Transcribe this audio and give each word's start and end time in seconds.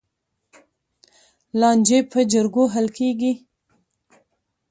لانجې 1.59 1.99
په 2.11 2.19
جرګو 2.31 2.63
حل 2.73 2.87
کېږي. 2.97 3.33